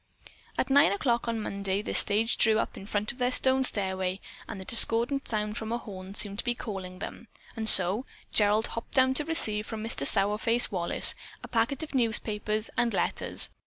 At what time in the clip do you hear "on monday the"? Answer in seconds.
1.27-1.93